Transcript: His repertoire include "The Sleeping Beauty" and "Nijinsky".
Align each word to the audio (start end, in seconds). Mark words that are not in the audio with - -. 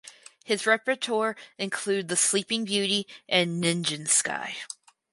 His 0.43 0.65
repertoire 0.65 1.35
include 1.59 2.07
"The 2.07 2.17
Sleeping 2.17 2.65
Beauty" 2.65 3.05
and 3.29 3.63
"Nijinsky". 3.63 4.55